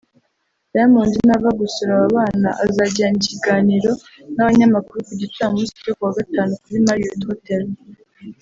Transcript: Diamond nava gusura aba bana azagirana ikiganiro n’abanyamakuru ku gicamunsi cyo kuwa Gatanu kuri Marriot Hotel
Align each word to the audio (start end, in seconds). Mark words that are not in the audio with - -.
Diamond 0.73 1.13
nava 1.27 1.49
gusura 1.59 1.91
aba 1.95 2.07
bana 2.17 2.49
azagirana 2.65 3.17
ikiganiro 3.21 3.91
n’abanyamakuru 4.35 4.99
ku 5.07 5.13
gicamunsi 5.21 5.73
cyo 5.83 5.93
kuwa 5.97 6.11
Gatanu 6.17 6.51
kuri 6.61 6.85
Marriot 6.85 7.21
Hotel 7.31 7.63